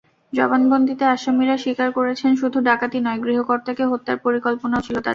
জবানবন্দিতে 0.33 1.03
আসামিরা 1.07 1.55
স্বীকার 1.57 1.89
করেছেন, 1.97 2.31
শুধু 2.35 2.57
ডাকাতি 2.67 2.99
নয়, 3.01 3.19
গৃহকর্তাকে 3.23 3.83
হত্যার 3.91 4.17
পরিকল্পনাও 4.25 4.85
ছিল 4.85 4.95
তাঁদের। 4.95 5.09